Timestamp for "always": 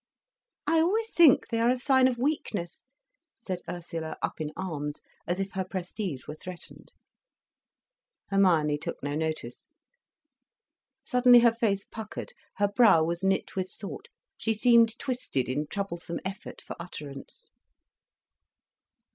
0.79-1.11